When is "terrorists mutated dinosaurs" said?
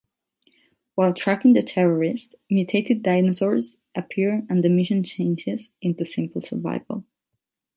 1.61-3.75